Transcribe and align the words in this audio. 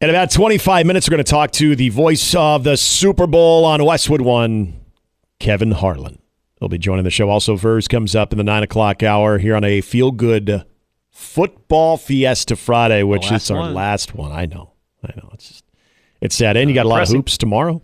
In 0.00 0.10
about 0.10 0.30
25 0.30 0.86
minutes, 0.86 1.08
we're 1.08 1.16
going 1.16 1.24
to 1.24 1.28
talk 1.28 1.50
to 1.52 1.74
the 1.74 1.88
voice 1.88 2.32
of 2.36 2.62
the 2.62 2.76
Super 2.76 3.26
Bowl 3.26 3.64
on 3.64 3.84
Westwood 3.84 4.20
One, 4.20 4.78
Kevin 5.40 5.72
Harlan. 5.72 6.20
He'll 6.60 6.68
be 6.68 6.78
joining 6.78 7.02
the 7.02 7.10
show. 7.10 7.28
Also, 7.28 7.56
Vers 7.56 7.88
comes 7.88 8.14
up 8.14 8.30
in 8.30 8.38
the 8.38 8.44
9 8.44 8.62
o'clock 8.62 9.02
hour 9.02 9.38
here 9.38 9.56
on 9.56 9.64
a 9.64 9.80
feel 9.80 10.12
good 10.12 10.64
football 11.10 11.96
fiesta 11.96 12.54
Friday, 12.54 13.02
which 13.02 13.32
is 13.32 13.50
our 13.50 13.58
one. 13.58 13.74
last 13.74 14.14
one. 14.14 14.30
I 14.30 14.46
know. 14.46 14.70
I 15.02 15.14
know. 15.16 15.30
It's 15.34 15.48
just, 15.48 15.64
it's 16.20 16.36
sad. 16.36 16.56
And 16.56 16.70
you 16.70 16.76
got 16.76 16.86
a 16.86 16.88
lot 16.88 17.02
of 17.02 17.08
hoops 17.08 17.36
tomorrow. 17.36 17.82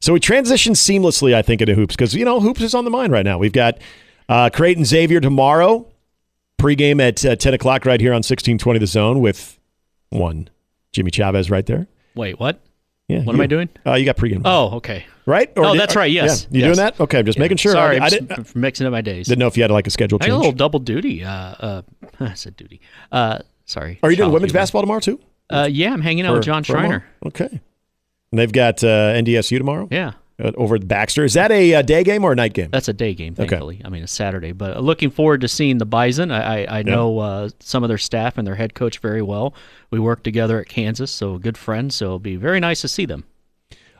So 0.00 0.12
we 0.12 0.18
transition 0.18 0.72
seamlessly, 0.72 1.32
I 1.32 1.42
think, 1.42 1.60
into 1.60 1.76
hoops 1.76 1.94
because, 1.94 2.12
you 2.12 2.24
know, 2.24 2.40
hoops 2.40 2.60
is 2.60 2.74
on 2.74 2.84
the 2.84 2.90
mind 2.90 3.12
right 3.12 3.24
now. 3.24 3.38
We've 3.38 3.52
got 3.52 3.78
uh, 4.28 4.50
Creighton 4.52 4.84
Xavier 4.84 5.20
tomorrow, 5.20 5.86
pregame 6.58 7.00
at 7.00 7.24
uh, 7.24 7.36
10 7.36 7.54
o'clock 7.54 7.86
right 7.86 8.00
here 8.00 8.10
on 8.10 8.16
1620 8.16 8.80
The 8.80 8.86
Zone 8.88 9.20
with 9.20 9.60
one 10.08 10.50
Jimmy 10.92 11.10
Chavez 11.10 11.50
right 11.50 11.64
there. 11.66 11.86
Wait, 12.14 12.38
what? 12.40 12.60
Yeah, 13.08 13.22
What 13.24 13.34
am 13.34 13.40
I 13.40 13.46
doing? 13.46 13.68
Uh, 13.84 13.94
you 13.94 14.04
got 14.04 14.16
pregame. 14.16 14.42
Oh, 14.44 14.76
okay. 14.76 15.04
right? 15.26 15.50
oh, 15.56 15.72
did- 15.72 15.80
that's 15.80 15.96
right. 15.96 16.10
Yes. 16.10 16.46
Yeah. 16.50 16.56
You 16.56 16.60
yes. 16.60 16.76
doing 16.76 16.86
that? 16.86 17.00
Okay, 17.00 17.18
I'm 17.18 17.26
just 17.26 17.38
Yeah. 17.38 17.42
making 17.42 17.56
sure. 17.56 17.72
Sorry, 17.72 17.98
I, 17.98 18.02
I 18.02 18.04
I'm 18.04 18.10
didn't, 18.10 18.54
mixing 18.56 18.86
up 18.86 18.92
my 18.92 19.00
days. 19.00 19.26
didn't 19.26 19.40
know 19.40 19.48
if 19.48 19.56
you 19.56 19.64
had 19.64 19.70
like 19.72 19.88
a 19.88 19.90
schedule 19.90 20.18
I 20.20 20.28
got 20.28 20.34
a 20.34 20.36
little 20.36 20.52
double 20.52 20.78
duty. 20.78 21.24
Uh, 21.24 21.30
uh, 21.32 21.82
I 22.20 22.34
said 22.34 22.56
duty. 22.56 22.80
Uh, 23.10 23.38
sorry. 23.64 23.98
Are 24.04 24.10
you 24.12 24.16
doing 24.16 24.30
women's 24.30 24.52
humor. 24.52 24.60
basketball 24.62 24.82
tomorrow 24.82 25.00
too? 25.00 25.18
Uh, 25.50 25.68
yeah, 25.70 25.92
I'm 25.92 26.02
hanging 26.02 26.24
out 26.24 26.34
with 26.34 26.44
John 26.44 26.62
Schreiner. 26.62 27.04
Okay. 27.26 27.48
And 28.30 28.38
they've 28.38 28.52
got 28.52 28.84
uh, 28.84 29.14
NDSU 29.14 29.58
tomorrow 29.58 29.88
Yeah, 29.90 30.12
over 30.56 30.74
at 30.76 30.88
Baxter. 30.88 31.24
Is 31.24 31.34
that 31.34 31.50
a, 31.50 31.74
uh 31.74 31.82
day 31.82 32.02
game 32.04 32.24
or 32.24 32.32
a 32.32 32.36
night 32.36 32.54
game? 32.54 32.70
that's 32.70 32.88
a 32.88 32.92
day 32.92 33.14
game, 33.14 33.34
Okay. 33.38 33.56
I 33.84 33.88
mean, 33.88 34.02
it's 34.02 34.12
Saturday, 34.12 34.52
but 34.52 34.76
uh, 34.76 34.80
looking 34.80 35.10
forward 35.10 35.40
to 35.42 35.48
seeing 35.48 35.78
the 35.78 35.86
Bison. 35.86 36.30
I, 36.30 36.64
I, 36.64 36.78
I 36.78 36.82
know 36.82 37.18
uh, 37.18 37.48
some 37.60 37.82
of 37.84 37.88
their 37.88 37.98
staff 37.98 38.38
and 38.38 38.46
their 38.46 38.54
head 38.54 38.74
coach 38.74 38.98
very 38.98 39.22
well. 39.22 39.54
We 39.90 39.98
worked 39.98 40.24
together 40.24 40.60
at 40.60 40.68
Kansas, 40.68 41.10
so 41.10 41.38
good 41.38 41.58
friends. 41.58 41.94
So 41.94 42.06
it'll 42.06 42.18
be 42.18 42.36
very 42.36 42.60
nice 42.60 42.80
to 42.82 42.88
see 42.88 43.06
them. 43.06 43.24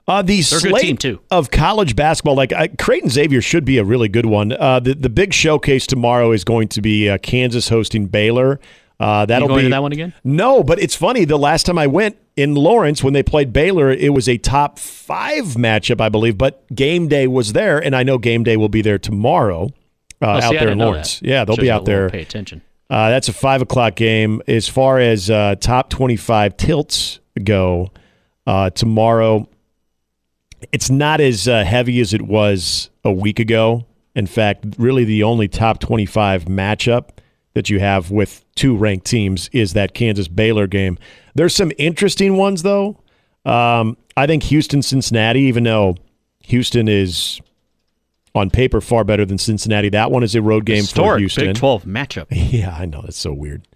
Uh, 0.08 0.22
the 0.22 0.36
They're 0.36 0.58
slate 0.60 0.82
team, 0.82 0.96
too. 0.96 1.20
of 1.30 1.50
college 1.50 1.94
basketball, 1.94 2.34
like 2.34 2.52
uh, 2.52 2.66
Creighton 2.78 3.10
Xavier, 3.10 3.40
should 3.40 3.64
be 3.64 3.78
a 3.78 3.84
really 3.84 4.08
good 4.08 4.26
one. 4.26 4.50
Uh, 4.52 4.80
the 4.80 4.94
the 4.94 5.10
big 5.10 5.32
showcase 5.32 5.86
tomorrow 5.86 6.32
is 6.32 6.42
going 6.42 6.66
to 6.68 6.80
be 6.82 7.08
uh, 7.08 7.18
Kansas 7.18 7.68
hosting 7.68 8.06
Baylor. 8.06 8.58
Uh, 9.00 9.24
that'll 9.24 9.48
be 9.56 9.66
that 9.68 9.80
one 9.82 9.92
again? 9.92 10.12
No, 10.22 10.62
but 10.62 10.78
it's 10.78 10.94
funny. 10.94 11.24
The 11.24 11.38
last 11.38 11.64
time 11.64 11.78
I 11.78 11.86
went 11.86 12.18
in 12.36 12.54
Lawrence 12.54 13.02
when 13.02 13.14
they 13.14 13.22
played 13.22 13.50
Baylor, 13.50 13.90
it 13.90 14.12
was 14.12 14.28
a 14.28 14.36
top 14.36 14.78
five 14.78 15.44
matchup, 15.56 16.02
I 16.02 16.10
believe. 16.10 16.36
But 16.36 16.62
game 16.74 17.08
day 17.08 17.26
was 17.26 17.54
there, 17.54 17.82
and 17.82 17.96
I 17.96 18.02
know 18.02 18.18
game 18.18 18.44
day 18.44 18.58
will 18.58 18.68
be 18.68 18.82
there 18.82 18.98
tomorrow 18.98 19.70
uh, 20.20 20.26
Oh, 20.26 20.28
out 20.28 20.42
see, 20.50 20.56
I 20.58 20.60
there 20.60 20.68
in 20.68 20.78
Lawrence. 20.78 21.22
Yeah, 21.22 21.46
they'll 21.46 21.56
Shows 21.56 21.62
be 21.62 21.70
out 21.70 21.86
there. 21.86 22.10
Pay 22.10 22.20
attention. 22.20 22.60
Uh, 22.90 23.08
that's 23.08 23.28
a 23.28 23.32
five 23.32 23.62
o'clock 23.62 23.94
game. 23.94 24.42
As 24.46 24.68
far 24.68 24.98
as 24.98 25.30
uh, 25.30 25.54
top 25.58 25.88
twenty-five 25.88 26.58
tilts 26.58 27.20
go, 27.42 27.90
uh, 28.46 28.68
tomorrow, 28.68 29.48
it's 30.72 30.90
not 30.90 31.22
as 31.22 31.48
uh, 31.48 31.64
heavy 31.64 32.00
as 32.00 32.12
it 32.12 32.22
was 32.22 32.90
a 33.02 33.12
week 33.12 33.38
ago. 33.38 33.86
In 34.14 34.26
fact, 34.26 34.66
really, 34.76 35.04
the 35.04 35.22
only 35.22 35.48
top 35.48 35.80
twenty-five 35.80 36.44
matchup 36.44 37.10
that 37.54 37.68
you 37.68 37.80
have 37.80 38.10
with 38.10 38.44
two 38.54 38.76
ranked 38.76 39.06
teams 39.06 39.48
is 39.52 39.72
that 39.72 39.94
Kansas 39.94 40.28
Baylor 40.28 40.66
game. 40.66 40.98
There's 41.34 41.54
some 41.54 41.72
interesting 41.78 42.36
ones 42.36 42.62
though. 42.62 43.02
Um, 43.44 43.96
I 44.16 44.26
think 44.26 44.42
Houston 44.44 44.82
Cincinnati, 44.82 45.40
even 45.40 45.64
though 45.64 45.96
Houston 46.40 46.88
is 46.88 47.40
on 48.34 48.50
paper 48.50 48.80
far 48.80 49.02
better 49.04 49.24
than 49.24 49.38
Cincinnati, 49.38 49.88
that 49.90 50.10
one 50.10 50.22
is 50.22 50.34
a 50.34 50.42
road 50.42 50.64
game 50.64 50.84
for 50.84 51.18
Houston. 51.18 51.46
Big 51.46 51.56
12 51.56 51.84
matchup. 51.84 52.26
Yeah, 52.30 52.76
I 52.76 52.84
know. 52.86 53.02
That's 53.02 53.16
so 53.16 53.32
weird. 53.32 53.66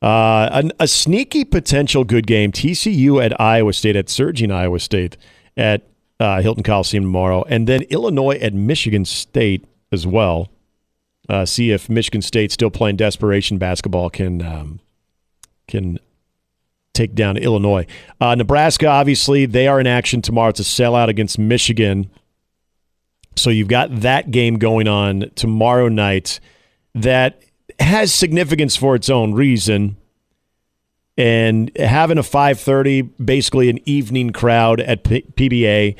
Uh, 0.00 0.48
an, 0.52 0.72
a 0.80 0.88
sneaky 0.88 1.44
potential 1.44 2.04
good 2.04 2.26
game. 2.26 2.50
TCU 2.50 3.24
at 3.24 3.38
Iowa 3.40 3.72
State, 3.72 3.94
at 3.96 4.08
surging 4.08 4.50
Iowa 4.50 4.80
State 4.80 5.16
at 5.56 5.86
uh, 6.18 6.40
Hilton 6.40 6.62
Coliseum 6.64 7.04
tomorrow. 7.04 7.44
And 7.48 7.68
then 7.68 7.82
Illinois 7.82 8.36
at 8.38 8.52
Michigan 8.54 9.04
State 9.04 9.64
as 9.92 10.06
well. 10.06 10.48
Uh, 11.28 11.44
see 11.46 11.70
if 11.70 11.88
Michigan 11.88 12.20
State 12.20 12.50
still 12.50 12.70
playing 12.70 12.96
desperation 12.96 13.58
basketball 13.58 14.10
can 14.10 14.42
um, 14.42 14.80
can 15.68 15.98
take 16.92 17.14
down 17.14 17.36
Illinois. 17.36 17.86
Uh, 18.20 18.34
Nebraska, 18.34 18.86
obviously, 18.86 19.46
they 19.46 19.66
are 19.66 19.80
in 19.80 19.86
action 19.86 20.20
tomorrow. 20.20 20.50
It's 20.50 20.60
a 20.60 20.64
sellout 20.64 21.08
against 21.08 21.38
Michigan. 21.38 22.10
So 23.36 23.50
you've 23.50 23.68
got 23.68 24.00
that 24.00 24.30
game 24.30 24.58
going 24.58 24.88
on 24.88 25.30
tomorrow 25.34 25.88
night 25.88 26.38
that 26.94 27.42
has 27.80 28.12
significance 28.12 28.76
for 28.76 28.94
its 28.94 29.08
own 29.08 29.32
reason. 29.32 29.96
And 31.16 31.70
having 31.76 32.18
a 32.18 32.22
5:30, 32.22 33.10
basically 33.24 33.68
an 33.68 33.78
evening 33.86 34.30
crowd 34.30 34.80
at 34.80 35.04
P- 35.04 35.24
PBA 35.34 35.96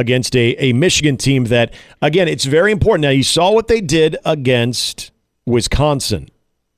against 0.00 0.36
a, 0.36 0.54
a 0.58 0.72
Michigan 0.72 1.16
team 1.16 1.44
that, 1.44 1.72
again, 2.02 2.28
it's 2.28 2.44
very 2.44 2.70
important. 2.70 3.02
Now 3.02 3.10
you 3.10 3.22
saw 3.22 3.52
what 3.52 3.68
they 3.68 3.80
did 3.80 4.16
against 4.24 5.10
Wisconsin 5.46 6.28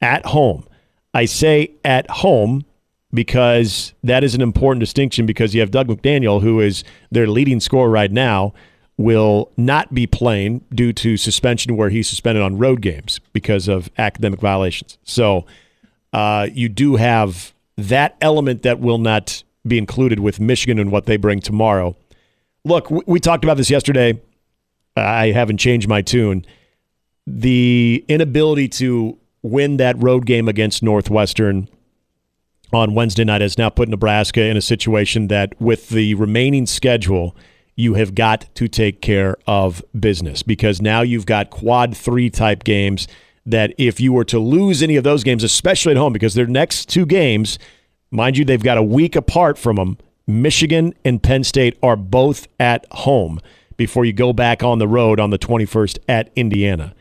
at 0.00 0.26
home. 0.26 0.66
I 1.12 1.24
say 1.24 1.72
at 1.84 2.08
home 2.10 2.64
because 3.12 3.94
that 4.04 4.22
is 4.22 4.34
an 4.34 4.40
important 4.40 4.80
distinction 4.80 5.26
because 5.26 5.54
you 5.54 5.60
have 5.60 5.70
Dug 5.70 5.88
McDaniel, 5.88 6.42
who 6.42 6.60
is 6.60 6.84
their 7.10 7.26
leading 7.26 7.60
scorer 7.60 7.88
right 7.88 8.12
now, 8.12 8.52
will 8.96 9.50
not 9.56 9.94
be 9.94 10.06
playing 10.06 10.64
due 10.74 10.92
to 10.92 11.16
suspension 11.16 11.76
where 11.76 11.88
he's 11.88 12.08
suspended 12.08 12.42
on 12.42 12.58
road 12.58 12.82
games 12.82 13.20
because 13.32 13.68
of 13.68 13.90
academic 13.96 14.40
violations. 14.40 14.98
So 15.04 15.46
uh, 16.12 16.48
you 16.52 16.68
do 16.68 16.96
have 16.96 17.52
that 17.76 18.16
element 18.20 18.62
that 18.62 18.80
will 18.80 18.98
not 18.98 19.42
be 19.66 19.78
included 19.78 20.20
with 20.20 20.40
Michigan 20.40 20.78
and 20.78 20.90
what 20.90 21.06
they 21.06 21.16
bring 21.16 21.40
tomorrow. 21.40 21.96
Look, 22.68 22.90
we, 22.90 23.00
we 23.06 23.18
talked 23.18 23.44
about 23.44 23.56
this 23.56 23.70
yesterday. 23.70 24.20
I 24.94 25.30
haven't 25.30 25.56
changed 25.56 25.88
my 25.88 26.02
tune. 26.02 26.44
The 27.26 28.04
inability 28.08 28.68
to 28.68 29.18
win 29.42 29.78
that 29.78 30.00
road 30.02 30.26
game 30.26 30.48
against 30.48 30.82
Northwestern 30.82 31.68
on 32.70 32.94
Wednesday 32.94 33.24
night 33.24 33.40
has 33.40 33.56
now 33.56 33.70
put 33.70 33.88
Nebraska 33.88 34.42
in 34.42 34.56
a 34.58 34.60
situation 34.60 35.28
that, 35.28 35.58
with 35.58 35.88
the 35.88 36.14
remaining 36.16 36.66
schedule, 36.66 37.34
you 37.74 37.94
have 37.94 38.14
got 38.14 38.54
to 38.56 38.68
take 38.68 39.00
care 39.00 39.36
of 39.46 39.82
business 39.98 40.42
because 40.42 40.82
now 40.82 41.00
you've 41.00 41.24
got 41.24 41.48
quad 41.48 41.96
three 41.96 42.28
type 42.28 42.64
games 42.64 43.08
that 43.46 43.72
if 43.78 43.98
you 43.98 44.12
were 44.12 44.24
to 44.24 44.38
lose 44.38 44.82
any 44.82 44.96
of 44.96 45.04
those 45.04 45.24
games, 45.24 45.42
especially 45.42 45.92
at 45.92 45.96
home, 45.96 46.12
because 46.12 46.34
their 46.34 46.46
next 46.46 46.90
two 46.90 47.06
games, 47.06 47.58
mind 48.10 48.36
you, 48.36 48.44
they've 48.44 48.62
got 48.62 48.76
a 48.76 48.82
week 48.82 49.16
apart 49.16 49.56
from 49.56 49.76
them. 49.76 49.96
Michigan 50.28 50.92
and 51.06 51.22
Penn 51.22 51.42
State 51.42 51.78
are 51.82 51.96
both 51.96 52.46
at 52.60 52.86
home 52.92 53.40
before 53.78 54.04
you 54.04 54.12
go 54.12 54.34
back 54.34 54.62
on 54.62 54.78
the 54.78 54.86
road 54.86 55.18
on 55.18 55.30
the 55.30 55.38
21st 55.38 55.98
at 56.06 56.30
Indiana. 56.36 56.94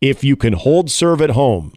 If 0.00 0.22
you 0.22 0.36
can 0.36 0.52
hold 0.52 0.88
serve 0.88 1.20
at 1.20 1.30
home 1.30 1.72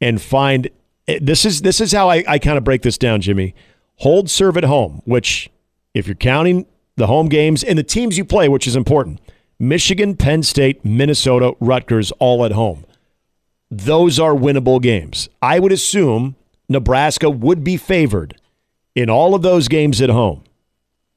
and 0.00 0.22
find 0.22 0.70
eh, 1.08 1.18
this 1.20 1.44
is 1.44 1.62
this 1.62 1.80
is 1.80 1.90
how 1.90 2.08
I, 2.08 2.22
I 2.28 2.38
kind 2.38 2.56
of 2.56 2.62
break 2.62 2.82
this 2.82 2.96
down, 2.96 3.20
Jimmy. 3.20 3.54
Hold 3.96 4.30
serve 4.30 4.56
at 4.56 4.64
home, 4.64 5.02
which 5.04 5.50
if 5.92 6.06
you're 6.06 6.14
counting 6.14 6.66
the 6.96 7.08
home 7.08 7.28
games 7.28 7.64
and 7.64 7.76
the 7.76 7.82
teams 7.82 8.16
you 8.16 8.24
play, 8.24 8.48
which 8.48 8.68
is 8.68 8.76
important. 8.76 9.20
Michigan, 9.58 10.16
Penn 10.16 10.44
State, 10.44 10.84
Minnesota, 10.84 11.54
Rutgers, 11.58 12.12
all 12.12 12.44
at 12.44 12.52
home. 12.52 12.84
Those 13.70 14.20
are 14.20 14.34
winnable 14.34 14.80
games. 14.80 15.28
I 15.42 15.58
would 15.58 15.72
assume 15.72 16.36
Nebraska 16.68 17.28
would 17.28 17.64
be 17.64 17.76
favored 17.76 18.36
in 18.94 19.10
all 19.10 19.34
of 19.34 19.42
those 19.42 19.68
games 19.68 20.00
at 20.00 20.10
home. 20.10 20.42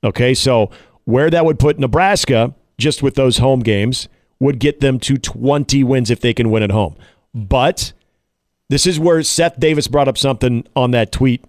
Okay, 0.04 0.34
so 0.34 0.70
where 1.06 1.30
that 1.30 1.46
would 1.46 1.60
put 1.60 1.80
Nebraska, 1.80 2.54
just 2.78 3.02
with 3.02 3.16
those 3.16 3.38
home 3.38 3.62
games, 3.62 4.08
would 4.40 4.60
get 4.60 4.80
them 4.80 5.00
to 5.00 5.18
20 5.18 5.84
wins 5.84 6.12
if 6.12 6.20
they 6.20 6.34
can 6.34 6.52
win 6.52 6.64
at 6.64 6.72
home. 6.72 6.96
But 7.34 7.94
this 8.70 8.86
is 8.86 9.00
where 9.00 9.24
Seth 9.24 9.60
Davis 9.60 9.88
brought 9.88 10.08
up 10.08 10.18
something 10.18 10.66
on 10.76 10.92
that 10.92 11.12
tweet 11.12 11.44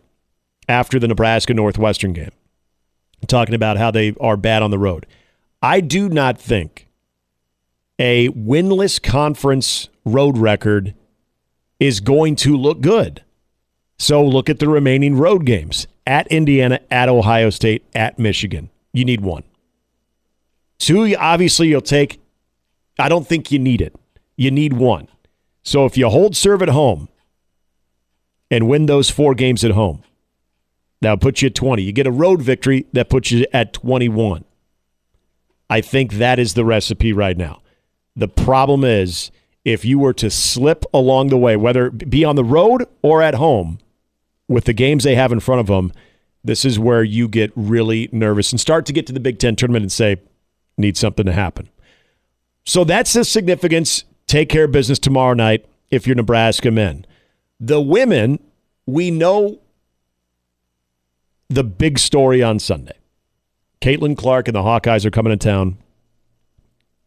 after 0.68 0.98
the 0.98 1.08
Nebraska 1.08 1.54
Northwestern 1.54 2.12
game, 2.12 2.30
talking 3.26 3.54
about 3.54 3.76
how 3.76 3.90
they 3.90 4.14
are 4.20 4.36
bad 4.36 4.62
on 4.62 4.70
the 4.70 4.78
road. 4.78 5.06
I 5.62 5.80
do 5.80 6.08
not 6.08 6.38
think 6.38 6.88
a 7.98 8.28
winless 8.28 9.02
conference 9.02 9.88
road 10.04 10.38
record 10.38 10.94
is 11.80 12.00
going 12.00 12.36
to 12.36 12.56
look 12.56 12.80
good. 12.80 13.24
So 13.98 14.24
look 14.24 14.48
at 14.48 14.60
the 14.60 14.68
remaining 14.68 15.16
road 15.16 15.44
games 15.44 15.88
at 16.08 16.26
Indiana, 16.28 16.80
at 16.90 17.10
Ohio 17.10 17.50
State, 17.50 17.84
at 17.94 18.18
Michigan. 18.18 18.70
You 18.94 19.04
need 19.04 19.20
one. 19.20 19.44
Two, 20.78 21.14
obviously, 21.16 21.68
you'll 21.68 21.82
take. 21.82 22.18
I 22.98 23.10
don't 23.10 23.28
think 23.28 23.52
you 23.52 23.58
need 23.58 23.82
it. 23.82 23.94
You 24.34 24.50
need 24.50 24.72
one. 24.72 25.08
So 25.62 25.84
if 25.84 25.98
you 25.98 26.08
hold 26.08 26.34
serve 26.34 26.62
at 26.62 26.70
home 26.70 27.10
and 28.50 28.66
win 28.68 28.86
those 28.86 29.10
four 29.10 29.34
games 29.34 29.62
at 29.64 29.72
home, 29.72 30.02
that'll 31.02 31.18
put 31.18 31.42
you 31.42 31.46
at 31.48 31.54
20. 31.54 31.82
You 31.82 31.92
get 31.92 32.06
a 32.06 32.10
road 32.10 32.40
victory 32.40 32.86
that 32.94 33.10
puts 33.10 33.30
you 33.30 33.44
at 33.52 33.74
21. 33.74 34.44
I 35.68 35.82
think 35.82 36.14
that 36.14 36.38
is 36.38 36.54
the 36.54 36.64
recipe 36.64 37.12
right 37.12 37.36
now. 37.36 37.60
The 38.16 38.28
problem 38.28 38.82
is 38.82 39.30
if 39.62 39.84
you 39.84 39.98
were 39.98 40.14
to 40.14 40.30
slip 40.30 40.86
along 40.94 41.28
the 41.28 41.36
way, 41.36 41.56
whether 41.56 41.90
be 41.90 42.24
on 42.24 42.36
the 42.36 42.44
road 42.44 42.86
or 43.02 43.20
at 43.20 43.34
home, 43.34 43.78
with 44.48 44.64
the 44.64 44.72
games 44.72 45.04
they 45.04 45.14
have 45.14 45.30
in 45.30 45.40
front 45.40 45.60
of 45.60 45.66
them, 45.66 45.92
this 46.42 46.64
is 46.64 46.78
where 46.78 47.04
you 47.04 47.28
get 47.28 47.52
really 47.54 48.08
nervous 48.10 48.50
and 48.52 48.60
start 48.60 48.86
to 48.86 48.92
get 48.92 49.06
to 49.06 49.12
the 49.12 49.20
Big 49.20 49.38
Ten 49.38 49.54
tournament 49.54 49.82
and 49.82 49.92
say, 49.92 50.16
need 50.76 50.96
something 50.96 51.26
to 51.26 51.32
happen. 51.32 51.68
So 52.64 52.84
that's 52.84 53.12
the 53.12 53.24
significance. 53.24 54.04
Take 54.26 54.48
care 54.48 54.64
of 54.64 54.72
business 54.72 54.98
tomorrow 54.98 55.34
night 55.34 55.66
if 55.90 56.06
you're 56.06 56.16
Nebraska 56.16 56.70
men. 56.70 57.06
The 57.60 57.80
women, 57.80 58.38
we 58.86 59.10
know 59.10 59.58
the 61.48 61.64
big 61.64 61.98
story 61.98 62.42
on 62.42 62.58
Sunday. 62.58 62.92
Caitlin 63.80 64.16
Clark 64.16 64.48
and 64.48 64.54
the 64.54 64.62
Hawkeyes 64.62 65.04
are 65.04 65.10
coming 65.10 65.30
to 65.30 65.36
town. 65.36 65.78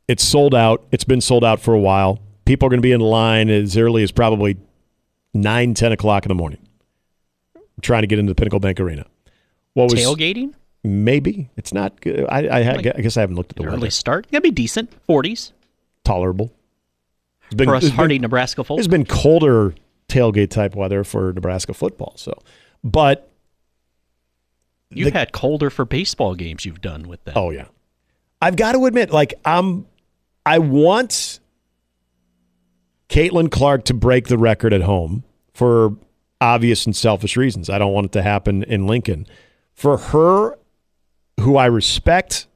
It's 0.07 0.23
sold 0.23 0.55
out. 0.55 0.85
It's 0.91 1.03
been 1.03 1.21
sold 1.21 1.45
out 1.45 1.61
for 1.61 1.73
a 1.73 1.79
while. 1.79 2.19
People 2.45 2.67
are 2.67 2.69
going 2.69 2.81
to 2.81 2.85
be 2.85 2.91
in 2.91 3.01
line 3.01 3.49
as 3.49 3.77
early 3.77 4.03
as 4.03 4.11
probably 4.11 4.57
9, 5.33 5.73
10 5.73 5.91
o'clock 5.91 6.25
in 6.25 6.29
the 6.29 6.35
morning 6.35 6.67
trying 7.81 8.01
to 8.03 8.07
get 8.07 8.19
into 8.19 8.31
the 8.31 8.35
Pinnacle 8.35 8.59
Bank 8.59 8.79
Arena. 8.79 9.05
What 9.73 9.91
was 9.91 9.99
tailgating? 9.99 10.53
Maybe 10.83 11.49
it's 11.57 11.73
not 11.73 12.01
good. 12.01 12.25
I, 12.27 12.47
I, 12.47 12.61
like 12.73 12.87
I 12.87 13.01
guess 13.01 13.15
I 13.15 13.21
haven't 13.21 13.35
looked 13.35 13.51
at 13.51 13.57
the 13.57 13.65
early 13.65 13.77
weather. 13.77 13.91
start. 13.91 14.27
It'd 14.31 14.41
be 14.41 14.51
decent. 14.51 14.91
Forties. 15.05 15.53
Tolerable. 16.03 16.51
It's 17.45 17.55
been, 17.55 17.67
for 17.67 17.75
us 17.75 17.89
hardy 17.89 18.15
been, 18.15 18.23
Nebraska 18.23 18.63
folks. 18.63 18.77
There's 18.77 18.87
been 18.87 19.05
colder 19.05 19.75
tailgate 20.07 20.49
type 20.49 20.75
weather 20.75 21.03
for 21.03 21.33
Nebraska 21.33 21.73
football. 21.73 22.13
So, 22.15 22.33
but 22.83 23.29
you've 24.89 25.11
the, 25.11 25.19
had 25.19 25.31
colder 25.31 25.69
for 25.69 25.85
baseball 25.85 26.33
games. 26.35 26.65
You've 26.65 26.81
done 26.81 27.07
with 27.07 27.23
that. 27.25 27.37
Oh 27.37 27.49
yeah, 27.49 27.65
I've 28.41 28.55
got 28.55 28.71
to 28.71 28.85
admit, 28.85 29.11
like 29.11 29.33
I'm, 29.45 29.85
I 30.45 30.59
want 30.59 31.39
Caitlin 33.09 33.51
Clark 33.51 33.85
to 33.85 33.93
break 33.93 34.27
the 34.27 34.37
record 34.37 34.73
at 34.73 34.81
home 34.81 35.23
for 35.53 35.95
obvious 36.41 36.85
and 36.85 36.95
selfish 36.95 37.37
reasons. 37.37 37.69
I 37.69 37.77
don't 37.77 37.93
want 37.93 38.07
it 38.07 38.11
to 38.13 38.21
happen 38.21 38.63
in 38.63 38.87
Lincoln. 38.87 39.27
For 39.73 39.97
her, 39.97 40.57
who 41.39 41.55
I 41.55 41.67
respect 41.67 42.47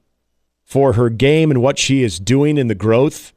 for 0.63 0.93
her 0.93 1.09
game 1.09 1.51
and 1.51 1.61
what 1.61 1.77
she 1.77 2.03
is 2.03 2.19
doing 2.19 2.57
in 2.57 2.67
the 2.67 2.75
growth 2.75 3.31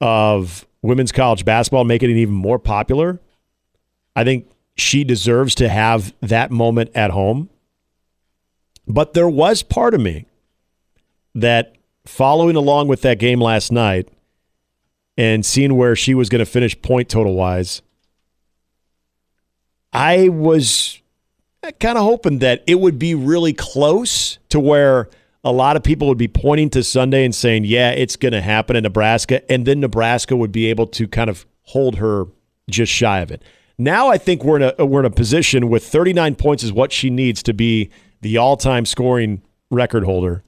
of 0.00 0.66
women's 0.82 1.12
college 1.12 1.44
basketball, 1.44 1.84
making 1.84 2.10
it 2.10 2.16
even 2.16 2.34
more 2.34 2.58
popular, 2.58 3.20
I 4.16 4.24
think 4.24 4.50
she 4.76 5.04
deserves 5.04 5.54
to 5.56 5.68
have 5.68 6.14
that 6.20 6.50
moment 6.50 6.90
at 6.94 7.10
home. 7.10 7.50
But 8.88 9.12
there 9.12 9.28
was 9.28 9.62
part 9.62 9.94
of 9.94 10.00
me 10.00 10.26
that 11.34 11.76
following 12.06 12.56
along 12.56 12.88
with 12.88 13.02
that 13.02 13.18
game 13.18 13.40
last 13.40 13.70
night 13.70 14.08
and 15.16 15.44
seeing 15.44 15.76
where 15.76 15.94
she 15.94 16.14
was 16.14 16.28
going 16.28 16.40
to 16.40 16.46
finish 16.46 16.80
point 16.80 17.08
total 17.08 17.34
wise, 17.34 17.82
I 19.92 20.28
was 20.28 21.00
eh, 21.62 21.72
kind 21.72 21.98
of 21.98 22.04
hoping 22.04 22.38
that 22.40 22.62
it 22.66 22.80
would 22.80 22.98
be 22.98 23.14
really 23.14 23.52
close 23.52 24.38
to 24.50 24.60
where 24.60 25.08
a 25.42 25.52
lot 25.52 25.76
of 25.76 25.82
people 25.82 26.08
would 26.08 26.18
be 26.18 26.28
pointing 26.28 26.70
to 26.70 26.82
Sunday 26.82 27.24
and 27.24 27.34
saying, 27.34 27.64
yeah, 27.64 27.90
it's 27.90 28.16
going 28.16 28.32
to 28.32 28.42
happen 28.42 28.76
in 28.76 28.82
Nebraska. 28.82 29.50
And 29.50 29.66
then 29.66 29.80
Nebraska 29.80 30.36
would 30.36 30.52
be 30.52 30.66
able 30.66 30.86
to 30.88 31.08
kind 31.08 31.30
of 31.30 31.46
hold 31.62 31.96
her 31.96 32.26
just 32.68 32.92
shy 32.92 33.20
of 33.20 33.30
it. 33.30 33.42
Now 33.78 34.08
I 34.08 34.18
think 34.18 34.44
we're 34.44 34.60
in 34.60 34.74
a 34.78 34.84
we're 34.84 35.00
in 35.00 35.06
a 35.06 35.10
position 35.10 35.70
with 35.70 35.86
39 35.86 36.34
points 36.34 36.62
is 36.62 36.72
what 36.72 36.92
she 36.92 37.08
needs 37.08 37.42
to 37.44 37.54
be 37.54 37.90
the 38.20 38.36
all-time 38.36 38.84
scoring 38.84 39.40
record 39.70 40.04
holder. 40.04 40.44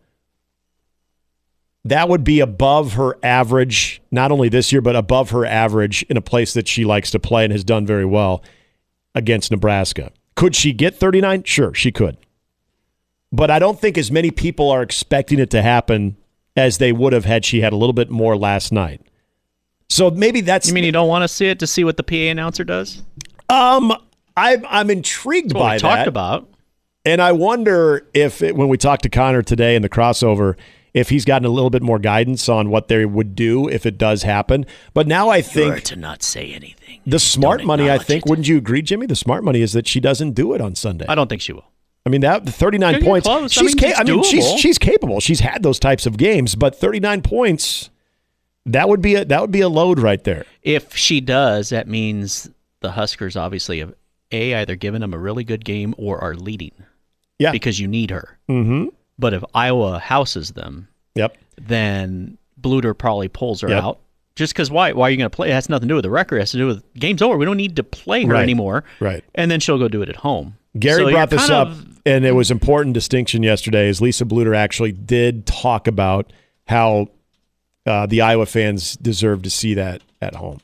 That 1.84 2.10
would 2.10 2.22
be 2.22 2.40
above 2.40 2.92
her 2.92 3.16
average, 3.22 4.02
not 4.10 4.30
only 4.30 4.50
this 4.50 4.70
year, 4.70 4.82
but 4.82 4.94
above 4.94 5.30
her 5.30 5.46
average 5.46 6.02
in 6.04 6.18
a 6.18 6.20
place 6.20 6.52
that 6.52 6.68
she 6.68 6.84
likes 6.84 7.10
to 7.12 7.18
play 7.18 7.44
and 7.44 7.52
has 7.52 7.64
done 7.64 7.86
very 7.86 8.04
well 8.04 8.44
against 9.14 9.50
Nebraska. 9.50 10.12
Could 10.34 10.56
she 10.56 10.72
get 10.72 10.96
39? 10.96 11.44
Sure, 11.44 11.74
she 11.74 11.92
could. 11.92 12.16
But 13.30 13.50
I 13.50 13.58
don't 13.58 13.80
think 13.80 13.96
as 13.96 14.10
many 14.10 14.30
people 14.30 14.70
are 14.70 14.82
expecting 14.82 15.38
it 15.38 15.50
to 15.50 15.62
happen 15.62 16.16
as 16.56 16.78
they 16.78 16.92
would 16.92 17.12
have 17.12 17.24
had 17.24 17.44
she 17.44 17.60
had 17.60 17.72
a 17.72 17.76
little 17.76 17.94
bit 17.94 18.10
more 18.10 18.36
last 18.36 18.72
night. 18.72 19.00
So 19.88 20.10
maybe 20.10 20.40
that's. 20.40 20.68
You 20.68 20.74
mean 20.74 20.84
you 20.84 20.92
don't 20.92 21.08
want 21.08 21.22
to 21.22 21.28
see 21.28 21.46
it 21.46 21.58
to 21.60 21.66
see 21.66 21.84
what 21.84 21.96
the 21.96 22.02
PA 22.02 22.14
announcer 22.14 22.64
does? 22.64 23.02
Um, 23.48 23.92
I'm 24.36 24.64
I'm 24.66 24.90
intrigued 24.90 25.52
by 25.52 25.74
we 25.74 25.80
that. 25.80 25.96
Talked 25.96 26.08
about, 26.08 26.48
and 27.04 27.20
I 27.20 27.32
wonder 27.32 28.06
if 28.14 28.42
it, 28.42 28.56
when 28.56 28.68
we 28.68 28.78
talked 28.78 29.02
to 29.02 29.10
Connor 29.10 29.42
today 29.42 29.76
in 29.76 29.82
the 29.82 29.90
crossover, 29.90 30.56
if 30.94 31.08
he's 31.08 31.24
gotten 31.24 31.46
a 31.46 31.50
little 31.50 31.70
bit 31.70 31.82
more 31.82 31.98
guidance 31.98 32.48
on 32.48 32.70
what 32.70 32.88
they 32.88 33.04
would 33.04 33.34
do 33.34 33.68
if 33.68 33.86
it 33.86 33.98
does 33.98 34.22
happen. 34.22 34.66
But 34.94 35.06
now 35.06 35.28
I 35.30 35.42
think 35.42 35.68
You're 35.68 35.80
to 35.80 35.96
not 35.96 36.22
say 36.22 36.52
anything. 36.52 37.00
The 37.06 37.18
smart 37.18 37.64
money, 37.64 37.90
I 37.90 37.98
think, 37.98 38.26
it. 38.26 38.30
wouldn't 38.30 38.48
you 38.48 38.58
agree, 38.58 38.82
Jimmy? 38.82 39.06
The 39.06 39.16
smart 39.16 39.44
money 39.44 39.62
is 39.62 39.72
that 39.72 39.86
she 39.86 40.00
doesn't 40.00 40.32
do 40.32 40.52
it 40.54 40.60
on 40.60 40.74
Sunday. 40.74 41.06
I 41.08 41.14
don't 41.14 41.28
think 41.28 41.42
she 41.42 41.52
will. 41.52 41.64
I 42.04 42.10
mean 42.10 42.22
that 42.22 42.44
the 42.44 42.52
39 42.52 43.02
points. 43.02 43.26
Close. 43.26 43.52
She's 43.52 43.62
I 43.62 43.64
mean, 43.64 43.78
ca- 43.78 44.00
I 44.00 44.04
mean 44.04 44.24
she's 44.24 44.58
she's 44.58 44.76
capable. 44.78 45.20
She's 45.20 45.40
had 45.40 45.62
those 45.62 45.78
types 45.78 46.04
of 46.04 46.16
games, 46.16 46.56
but 46.56 46.74
39 46.74 47.22
points 47.22 47.90
that 48.66 48.88
would 48.88 49.00
be 49.00 49.14
a 49.14 49.24
that 49.24 49.40
would 49.40 49.50
be 49.50 49.60
a 49.60 49.68
load 49.68 49.98
right 49.98 50.22
there. 50.24 50.44
If 50.62 50.96
she 50.96 51.20
does, 51.20 51.70
that 51.70 51.88
means 51.88 52.50
the 52.80 52.92
Huskers 52.92 53.36
obviously 53.36 53.78
have 53.78 53.94
a 54.32 54.54
either 54.54 54.76
given 54.76 55.00
them 55.00 55.14
a 55.14 55.18
really 55.18 55.44
good 55.44 55.64
game 55.64 55.94
or 55.96 56.18
are 56.18 56.34
leading. 56.34 56.72
Yeah, 57.38 57.52
because 57.52 57.80
you 57.80 57.88
need 57.88 58.10
her. 58.10 58.38
Mm-hmm. 58.48 58.88
But 59.22 59.32
if 59.32 59.44
Iowa 59.54 60.00
houses 60.00 60.50
them, 60.50 60.88
yep, 61.14 61.38
then 61.56 62.36
Bluder 62.60 62.96
probably 62.96 63.28
pulls 63.28 63.62
her 63.62 63.68
yep. 63.68 63.82
out. 63.82 64.00
Just 64.34 64.52
because 64.52 64.70
why? 64.70 64.92
Why 64.92 65.08
are 65.08 65.10
you 65.10 65.16
going 65.16 65.30
to 65.30 65.34
play? 65.34 65.50
It 65.50 65.52
has 65.52 65.68
nothing 65.68 65.88
to 65.88 65.92
do 65.92 65.96
with 65.96 66.04
the 66.04 66.10
record. 66.10 66.36
It 66.36 66.40
has 66.40 66.50
to 66.50 66.56
do 66.56 66.66
with 66.66 66.82
game's 66.94 67.22
over. 67.22 67.36
We 67.36 67.44
don't 67.44 67.56
need 67.56 67.76
to 67.76 67.84
play 67.84 68.24
her 68.24 68.32
right. 68.32 68.42
anymore. 68.42 68.84
Right. 68.98 69.22
And 69.34 69.50
then 69.50 69.60
she'll 69.60 69.78
go 69.78 69.88
do 69.88 70.02
it 70.02 70.08
at 70.08 70.16
home. 70.16 70.56
Gary 70.78 71.04
so 71.04 71.10
brought 71.10 71.30
this 71.30 71.50
up, 71.50 71.68
of, 71.68 72.00
and 72.06 72.24
it 72.24 72.32
was 72.32 72.50
important 72.50 72.94
distinction 72.94 73.42
yesterday. 73.42 73.88
Is 73.88 74.00
Lisa 74.00 74.24
Bluder 74.24 74.56
actually 74.56 74.92
did 74.92 75.46
talk 75.46 75.86
about 75.86 76.32
how 76.66 77.08
uh, 77.86 78.06
the 78.06 78.22
Iowa 78.22 78.46
fans 78.46 78.96
deserve 78.96 79.42
to 79.42 79.50
see 79.50 79.74
that 79.74 80.02
at 80.20 80.34
home. 80.34 80.60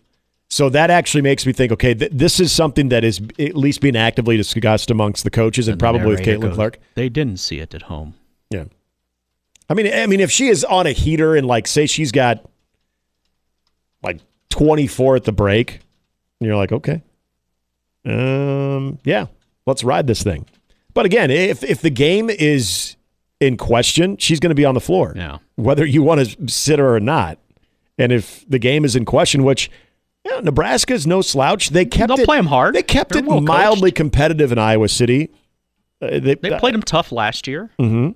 So 0.50 0.70
that 0.70 0.90
actually 0.90 1.20
makes 1.20 1.44
me 1.44 1.52
think. 1.52 1.72
Okay, 1.72 1.92
th- 1.92 2.10
this 2.12 2.40
is 2.40 2.50
something 2.52 2.88
that 2.88 3.04
is 3.04 3.20
at 3.38 3.54
least 3.54 3.82
being 3.82 3.96
actively 3.96 4.38
discussed 4.38 4.90
amongst 4.90 5.24
the 5.24 5.30
coaches 5.30 5.68
and, 5.68 5.74
and 5.74 5.78
probably 5.78 6.06
with 6.06 6.20
Caitlin 6.20 6.54
Clark. 6.54 6.78
They 6.94 7.10
didn't 7.10 7.36
see 7.36 7.58
it 7.58 7.74
at 7.74 7.82
home. 7.82 8.14
I 9.68 9.74
mean, 9.74 9.92
I 9.92 10.06
mean, 10.06 10.20
if 10.20 10.30
she 10.30 10.48
is 10.48 10.64
on 10.64 10.86
a 10.86 10.92
heater 10.92 11.36
and 11.36 11.46
like 11.46 11.66
say 11.66 11.86
she's 11.86 12.12
got 12.12 12.44
like 14.02 14.20
24 14.50 15.16
at 15.16 15.24
the 15.24 15.32
break. 15.32 15.80
And 16.40 16.46
you're 16.46 16.56
like, 16.56 16.72
okay, 16.72 17.02
um, 18.04 18.98
yeah, 19.04 19.26
let's 19.66 19.82
ride 19.82 20.06
this 20.06 20.22
thing. 20.22 20.46
But 20.94 21.04
again, 21.04 21.30
if 21.30 21.62
if 21.64 21.80
the 21.80 21.90
game 21.90 22.30
is 22.30 22.96
in 23.40 23.56
question, 23.56 24.16
she's 24.18 24.40
going 24.40 24.50
to 24.50 24.54
be 24.54 24.64
on 24.64 24.74
the 24.74 24.80
floor, 24.80 25.12
yeah. 25.16 25.38
whether 25.56 25.84
you 25.84 26.02
want 26.02 26.26
to 26.26 26.48
sit 26.48 26.78
her 26.78 26.94
or 26.94 27.00
not. 27.00 27.38
And 27.98 28.12
if 28.12 28.48
the 28.48 28.58
game 28.58 28.84
is 28.84 28.94
in 28.94 29.04
question, 29.04 29.42
which 29.42 29.70
yeah, 30.24 30.40
Nebraska 30.40 30.94
is 30.94 31.06
no 31.06 31.22
slouch, 31.22 31.70
they 31.70 31.84
kept 31.84 32.08
They'll 32.08 32.20
it, 32.20 32.24
play 32.24 32.36
them 32.36 32.46
hard. 32.46 32.74
They 32.74 32.82
kept 32.82 33.12
They're 33.12 33.22
it 33.22 33.26
well 33.26 33.40
mildly 33.40 33.90
coached. 33.90 33.96
competitive 33.96 34.52
in 34.52 34.58
Iowa 34.58 34.88
City. 34.88 35.30
Uh, 36.00 36.20
they, 36.20 36.34
they 36.36 36.56
played 36.58 36.74
them 36.74 36.82
tough 36.82 37.10
last 37.10 37.48
year. 37.48 37.70
Mm-hmm. 37.80 38.10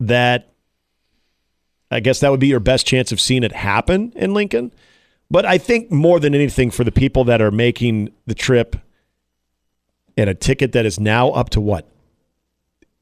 That 0.00 0.50
I 1.90 2.00
guess 2.00 2.20
that 2.20 2.30
would 2.30 2.40
be 2.40 2.48
your 2.48 2.60
best 2.60 2.86
chance 2.86 3.12
of 3.12 3.20
seeing 3.20 3.42
it 3.42 3.52
happen 3.52 4.12
in 4.16 4.32
Lincoln. 4.32 4.72
But 5.30 5.44
I 5.44 5.58
think 5.58 5.92
more 5.92 6.18
than 6.18 6.34
anything, 6.34 6.70
for 6.70 6.82
the 6.82 6.92
people 6.92 7.24
that 7.24 7.40
are 7.40 7.50
making 7.50 8.10
the 8.26 8.34
trip 8.34 8.76
and 10.16 10.28
a 10.28 10.34
ticket 10.34 10.72
that 10.72 10.86
is 10.86 10.98
now 10.98 11.30
up 11.30 11.50
to 11.50 11.60
what? 11.60 11.88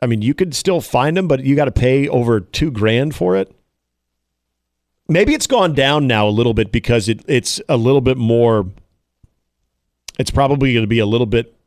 I 0.01 0.07
mean, 0.07 0.23
you 0.23 0.35
could 0.35 0.55
still 0.55 0.81
find 0.81 1.17
them, 1.17 1.27
but 1.27 1.45
you 1.45 1.57
got 1.57 1.65
to 1.65 1.73
pay 1.73 2.07
over 2.09 2.41
two 2.41 2.71
grand 2.71 3.17
for 3.17 3.37
it. 3.37 3.53
Maybe 5.09 5.35
it's 5.35 5.47
gone 5.47 5.73
down 5.75 6.07
now 6.07 6.29
a 6.29 6.31
little 6.31 6.55
bit 6.55 6.71
because 6.71 7.09
it, 7.09 7.23
it's 7.27 7.61
a 7.69 7.77
little 7.77 8.03
bit 8.03 8.19
more. 8.19 8.67
It's 10.19 10.31
probably 10.31 10.75
going 10.75 10.83
to 10.83 10.89
be 10.89 10.99
a 10.99 11.07
little 11.07 11.27
bit 11.27 11.58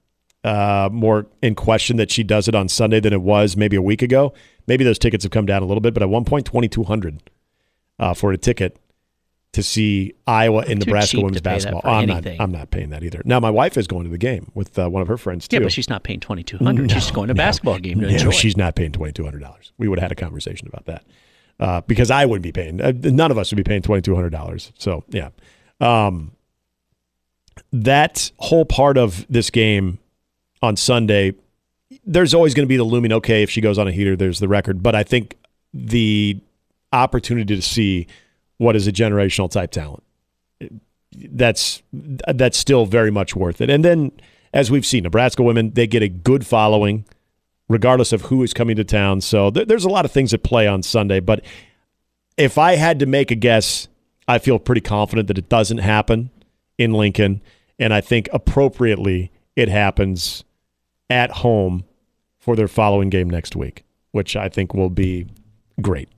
uh, 0.44 0.90
more 0.92 1.28
in 1.42 1.56
question 1.56 1.98
that 1.98 2.10
she 2.12 2.24
does 2.24 2.48
it 2.48 2.56
on 2.56 2.68
Sunday 2.68 3.00
than 3.00 3.14
it 3.14 3.22
was 3.22 3.56
maybe 3.56 3.76
a 3.76 3.82
week 3.82 4.02
ago. 4.02 4.34
Maybe 4.68 4.84
those 4.84 5.00
tickets 5.00 5.24
have 5.24 5.32
come 5.32 5.46
down 5.46 5.62
a 5.62 5.66
little 5.66 5.82
bit, 5.82 5.94
but 5.94 6.04
at 6.04 6.10
one 6.10 6.26
point, 6.26 6.46
twenty 6.46 6.68
two 6.68 6.84
hundred 6.84 7.22
uh, 8.00 8.14
for 8.14 8.32
a 8.32 8.38
ticket. 8.38 8.78
to 9.54 9.62
see 9.62 10.14
Iowa 10.26 10.64
and 10.68 10.80
Nebraska 10.80 11.18
women's 11.18 11.38
to 11.38 11.44
pay 11.44 11.60
that 11.60 11.72
basketball. 11.74 11.82
I'm 11.84 12.08
not. 12.08 12.26
I'm 12.40 12.52
not 12.52 12.72
paying 12.72 12.90
that 12.92 13.04
either. 13.04 13.22
Now 13.26 13.40
my 13.40 13.50
wife 13.50 13.78
is 13.78 13.86
going 13.86 14.06
to 14.06 14.10
the 14.10 14.18
game 14.18 14.52
with 14.54 14.80
uh, 14.80 14.90
one 14.90 15.02
of 15.02 15.08
her 15.10 15.18
friends 15.18 15.48
too. 15.48 15.58
Yeah, 15.58 15.64
but 15.64 15.74
she's 15.74 15.90
not 15.90 16.04
paying 16.04 16.20
twenty 16.22 16.44
two 16.44 16.58
hundred. 16.58 16.90
she's 16.92 17.12
going 17.12 17.28
to 17.28 17.34
a 17.34 17.36
basketball 17.36 17.78
game 17.80 18.00
to 18.00 18.08
no, 18.08 18.14
enjoy. 18.14 18.32
she's 18.32 18.56
not 18.56 18.76
paying 18.76 18.92
twenty 18.94 19.12
two 19.14 19.24
hundred 19.26 19.42
dollars. 19.42 19.74
We 19.78 19.88
would 19.88 20.00
have 20.00 20.10
had 20.10 20.12
a 20.12 20.22
conversation 20.22 20.68
about 20.68 20.86
that 20.86 21.04
uh, 21.60 21.82
because 21.82 22.10
I 22.10 22.26
wouldn't 22.26 22.44
be 22.44 22.54
paying. 22.54 22.80
Uh, 22.82 22.94
none 22.96 23.30
of 23.30 23.38
us 23.38 23.52
would 23.52 23.58
be 23.58 23.64
paying 23.64 23.82
twenty 23.82 24.02
two 24.02 24.16
hundred 24.16 24.30
dollars. 24.32 24.72
So 24.78 25.04
yeah, 25.10 25.30
um, 25.82 26.32
that 27.74 28.32
whole 28.38 28.66
part 28.66 28.98
of 28.98 29.26
this 29.30 29.50
game 29.50 30.00
on 30.62 30.76
Sunday, 30.76 31.34
there's 32.06 32.34
always 32.34 32.54
going 32.54 32.66
to 32.66 32.70
be 32.70 32.78
the 32.78 32.84
looming. 32.84 33.12
Okay, 33.14 33.44
if 33.44 33.50
she 33.50 33.62
goes 33.62 33.78
on 33.78 33.88
a 33.88 33.92
heater, 33.92 34.16
there's 34.16 34.40
the 34.40 34.48
record. 34.48 34.82
But 34.82 34.96
I 34.96 35.04
think 35.04 35.38
the 35.74 36.40
opportunity 36.94 37.56
to 37.56 37.62
see 37.62 38.08
what 38.58 38.76
is 38.76 38.88
a 38.88 38.92
generational 38.92 39.50
type 39.50 39.72
talent 39.72 40.04
that's 41.14 41.82
that's 41.92 42.58
still 42.58 42.86
very 42.86 43.12
much 43.12 43.36
worth 43.36 43.62
it. 43.62 43.70
And 43.70 43.84
then, 43.84 44.12
as 44.54 44.72
we've 44.72 44.86
seen, 44.86 45.04
Nebraska 45.04 45.44
women 45.44 45.72
they 45.72 45.88
get 45.88 46.04
a 46.04 46.10
good 46.10 46.46
following, 46.46 47.06
regardless 47.68 48.14
of 48.14 48.24
who 48.24 48.44
is 48.44 48.54
coming 48.54 48.76
to 48.78 48.84
town. 48.84 49.22
So 49.22 49.52
th- 49.52 49.68
there's 49.68 49.86
a 49.86 49.90
lot 49.90 50.06
of 50.06 50.12
things 50.12 50.34
at 50.34 50.44
play 50.44 50.68
on 50.68 50.84
Sunday. 50.84 51.20
But 51.20 51.44
if 52.38 52.58
I 52.58 52.76
had 52.76 53.00
to 53.00 53.06
make 53.06 53.32
a 53.32 53.36
guess, 53.36 53.88
I 54.28 54.40
feel 54.40 54.60
pretty 54.60 54.82
confident 54.82 55.28
that 55.28 55.38
it 55.38 55.50
doesn't 55.50 55.80
happen 55.80 56.30
in 56.78 56.94
Lincoln, 56.94 57.42
and 57.78 57.94
I 57.94 58.02
think 58.02 58.30
appropriately 58.32 59.32
it 59.56 59.68
happens 59.68 60.44
at 61.12 61.30
home 61.32 61.84
for 62.40 62.56
their 62.56 62.68
following 62.68 63.10
game 63.10 63.30
next 63.30 63.56
week, 63.56 63.84
which 64.12 64.36
I 64.36 64.50
think 64.50 64.74
will 64.74 64.90
be 64.90 65.28
great. 65.82 66.10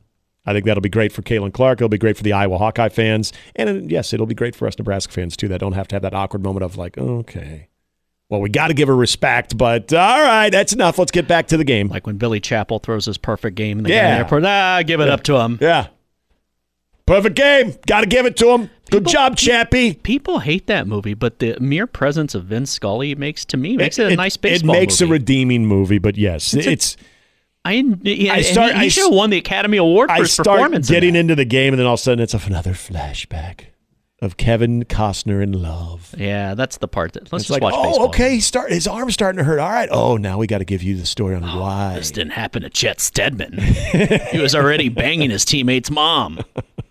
I 0.45 0.53
think 0.53 0.65
that'll 0.65 0.81
be 0.81 0.89
great 0.89 1.12
for 1.12 1.21
Caitlin 1.21 1.53
Clark. 1.53 1.79
It'll 1.79 1.89
be 1.89 1.97
great 1.97 2.17
for 2.17 2.23
the 2.23 2.33
Iowa 2.33 2.57
Hawkeye 2.57 2.89
fans. 2.89 3.31
And 3.55 3.69
uh, 3.69 3.73
yes, 3.88 4.13
it'll 4.13 4.25
be 4.25 4.35
great 4.35 4.55
for 4.55 4.67
us 4.67 4.77
Nebraska 4.77 5.12
fans, 5.13 5.35
too, 5.38 5.47
that 5.50 5.59
don't 5.59 5.73
have 5.73 5.88
to 5.89 5.95
have 5.95 6.01
that 6.03 6.13
awkward 6.13 6.43
moment 6.43 6.63
of 6.63 6.77
like, 6.77 6.97
okay, 6.97 7.69
well, 8.29 8.41
we 8.41 8.50
got 8.50 8.67
to 8.69 8.73
give 8.73 8.88
her 8.88 8.95
respect, 8.95 9.57
but 9.57 9.93
all 9.93 10.21
right, 10.21 10.50
that's 10.50 10.73
enough. 10.73 10.97
Let's 10.97 11.12
get 11.12 11.27
back 11.27 11.47
to 11.47 11.57
the 11.57 11.63
game. 11.63 11.88
like 11.88 12.05
when 12.07 12.17
Billy 12.17 12.39
Chapel 12.39 12.79
throws 12.79 13.05
his 13.05 13.17
perfect 13.17 13.55
game 13.55 13.77
in 13.79 13.83
the 13.85 13.91
Yeah. 13.91 14.17
airport. 14.17 14.43
Ah, 14.45 14.81
give 14.85 15.00
it 15.01 15.07
up 15.09 15.23
to 15.23 15.35
him. 15.38 15.57
Yeah. 15.62 15.88
Perfect 17.05 17.36
game. 17.36 17.75
Got 17.86 18.01
to 18.01 18.07
give 18.07 18.25
it 18.25 18.38
to 18.38 18.50
him. 18.50 18.69
Good 18.89 19.07
job, 19.07 19.36
Chappie. 19.36 19.93
People 19.95 20.39
hate 20.39 20.67
that 20.67 20.88
movie, 20.88 21.13
but 21.13 21.39
the 21.39 21.57
mere 21.60 21.88
presence 21.88 22.33
of 22.36 22.45
Vince 22.45 22.72
Scully 22.72 23.15
makes 23.15 23.43
to 23.45 23.57
me 23.57 23.75
makes 23.75 24.00
it, 24.00 24.12
a 24.12 24.15
nice 24.15 24.38
baseball. 24.38 24.75
It 24.75 24.79
makes 24.79 25.01
movie. 25.01 25.10
a 25.10 25.13
redeeming 25.13 25.65
movie, 25.65 25.98
but 26.00 26.15
yes, 26.17 26.53
It's 26.53 26.67
it's. 26.67 26.98
I, 27.65 27.74
yeah, 28.01 28.33
I 28.33 28.41
start- 28.41 28.74
he, 28.74 28.79
he 28.79 28.86
I 28.86 28.88
should 28.89 29.05
have 29.05 29.13
won 29.13 29.29
the 29.29 29.38
Academy 29.38 29.77
Award 29.77 30.10
for 30.10 30.15
I 30.15 30.19
his 30.19 30.33
start 30.33 30.48
performance. 30.48 30.89
getting 30.89 31.13
that. 31.13 31.19
into 31.19 31.36
the 31.36 31.45
game, 31.45 31.74
and 31.74 31.79
then 31.79 31.88
all 31.88 31.93
of 31.93 32.00
a 32.00 32.03
sudden 32.03 32.22
it's 32.22 32.33
another 32.33 32.74
flashback 32.74 33.67
of 34.22 34.36
Kevin 34.38 34.83
Costner 34.83 35.41
in 35.41 35.53
love. 35.53 36.13
Yeah, 36.17 36.55
that's 36.55 36.77
the 36.77 36.88
part 36.89 37.13
that 37.13 37.31
let's 37.31 37.43
It's 37.43 37.48
just 37.50 37.51
like, 37.51 37.62
watch 37.62 37.74
oh, 37.75 37.83
baseball. 37.83 38.07
okay, 38.07 38.31
he 38.36 38.39
start 38.41 38.72
his 38.72 38.86
arm's 38.88 39.13
starting 39.13 39.38
to 39.38 39.43
hurt. 39.45 39.60
All 39.60 39.69
right, 39.69 39.89
oh, 39.91 40.17
now 40.17 40.38
we 40.38 40.45
got 40.48 40.57
to 40.60 40.65
give 40.65 40.83
you 40.83 40.95
the 40.98 41.05
story 41.05 41.36
on 41.36 41.43
oh, 41.43 41.60
why. 41.62 41.95
This 41.95 42.12
didn't 42.12 42.31
happen 42.33 42.62
to 42.63 42.69
Chet 42.69 43.00
Stedman. 43.00 43.57
he 43.60 44.39
was 44.39 44.55
already 44.55 44.89
banging 44.89 45.29
his 45.31 45.45
teammate's 45.45 45.89
mom. 45.89 46.39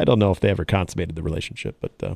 I 0.00 0.04
don't 0.04 0.18
know 0.18 0.30
if 0.30 0.40
they 0.40 0.50
ever 0.50 0.64
consummated 0.64 1.16
the 1.16 1.22
relationship, 1.22 1.76
but 1.80 1.92
uh, 2.02 2.14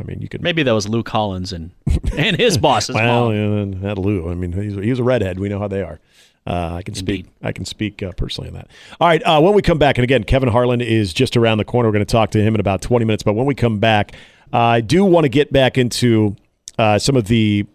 I 0.00 0.02
mean, 0.04 0.20
you 0.20 0.28
could 0.28 0.42
Maybe 0.42 0.62
that 0.62 0.72
was 0.72 0.88
Lou 0.88 1.02
Collins 1.02 1.52
and 1.52 1.70
and 2.16 2.36
his 2.36 2.58
boss's 2.58 2.94
Well, 2.94 3.30
mom. 3.30 3.72
yeah, 3.72 3.78
that 3.88 3.98
Lou. 3.98 4.30
I 4.30 4.34
mean, 4.34 4.52
he's, 4.52 4.74
he's 4.74 4.98
a 4.98 5.04
redhead. 5.04 5.38
We 5.38 5.48
know 5.48 5.58
how 5.58 5.68
they 5.68 5.82
are. 5.82 6.00
Uh, 6.46 6.74
I 6.74 6.82
can 6.82 6.94
speak. 6.94 7.26
I 7.42 7.50
can 7.50 7.64
speak 7.64 8.02
uh, 8.04 8.12
personally 8.12 8.48
on 8.50 8.54
that. 8.54 8.68
All 9.00 9.08
right. 9.08 9.20
Uh, 9.24 9.40
when 9.40 9.52
we 9.54 9.62
come 9.62 9.78
back, 9.78 9.98
and 9.98 10.04
again, 10.04 10.22
Kevin 10.22 10.48
Harlan 10.48 10.80
is 10.80 11.12
just 11.12 11.36
around 11.36 11.58
the 11.58 11.64
corner. 11.64 11.88
We're 11.88 11.94
going 11.94 12.06
to 12.06 12.12
talk 12.12 12.30
to 12.32 12.40
him 12.40 12.54
in 12.54 12.60
about 12.60 12.82
twenty 12.82 13.04
minutes. 13.04 13.24
But 13.24 13.32
when 13.32 13.46
we 13.46 13.54
come 13.56 13.78
back, 13.80 14.14
I 14.52 14.80
do 14.80 15.04
want 15.04 15.24
to 15.24 15.28
get 15.28 15.52
back 15.52 15.76
into 15.76 16.36
uh, 16.78 17.00
some 17.00 17.16
of 17.16 17.26
the 17.26 17.66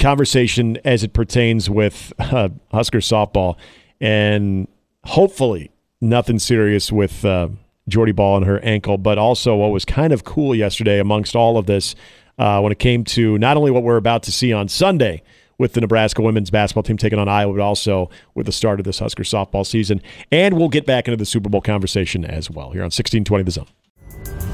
conversation 0.00 0.78
as 0.84 1.04
it 1.04 1.12
pertains 1.12 1.68
with 1.70 2.12
uh, 2.18 2.48
Husker 2.72 2.98
softball, 2.98 3.56
and 4.00 4.66
hopefully 5.04 5.70
nothing 6.00 6.38
serious 6.40 6.90
with 6.90 7.24
uh, 7.24 7.48
Jordy 7.88 8.12
Bahl 8.12 8.36
and 8.36 8.46
her 8.46 8.60
ankle, 8.60 8.98
but 8.98 9.18
also 9.18 9.56
what 9.56 9.70
was 9.70 9.84
kind 9.84 10.12
of 10.12 10.24
cool 10.24 10.54
yesterday 10.54 10.98
amongst 11.00 11.34
all 11.34 11.58
of 11.58 11.66
this 11.66 11.94
uh, 12.38 12.60
when 12.60 12.72
it 12.72 12.78
came 12.78 13.04
to 13.04 13.38
not 13.38 13.56
only 13.56 13.70
what 13.70 13.82
we're 13.82 13.96
about 13.96 14.22
to 14.24 14.32
see 14.32 14.52
on 14.52 14.68
Sunday 14.68 15.22
with 15.58 15.72
the 15.72 15.80
Nebraska 15.80 16.22
women's 16.22 16.50
basketball 16.50 16.84
team 16.84 16.96
taking 16.96 17.18
on 17.18 17.28
Iowa, 17.28 17.52
but 17.52 17.62
also 17.62 18.10
with 18.34 18.46
the 18.46 18.52
start 18.52 18.78
of 18.78 18.84
this 18.84 19.00
Husker 19.00 19.24
softball 19.24 19.66
season. 19.66 20.00
And 20.30 20.56
we'll 20.56 20.68
get 20.68 20.86
back 20.86 21.08
into 21.08 21.16
the 21.16 21.26
Super 21.26 21.48
Bowl 21.48 21.60
conversation 21.60 22.24
as 22.24 22.48
well 22.48 22.70
here 22.70 22.82
on 22.82 22.92
1620 22.92 23.44
The 23.44 23.50
Zone. 23.50 23.66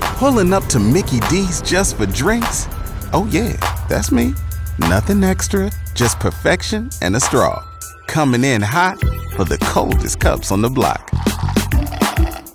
Pulling 0.01 0.53
up 0.53 0.65
to 0.67 0.79
Mickey 0.79 1.21
D's 1.29 1.61
just 1.61 1.97
for 1.97 2.07
drinks? 2.07 2.67
Oh, 3.13 3.29
yeah, 3.31 3.53
that's 3.89 4.11
me. 4.11 4.33
Nothing 4.79 5.23
extra, 5.23 5.71
just 5.95 6.19
perfection 6.19 6.91
and 7.03 7.15
a 7.15 7.21
straw. 7.21 7.63
Coming 8.07 8.45
in 8.45 8.63
hot 8.63 8.99
for 9.37 9.45
the 9.45 9.59
coldest 9.59 10.21
cups 10.21 10.51
on 10.51 10.63
the 10.63 10.71
block. 10.71 11.04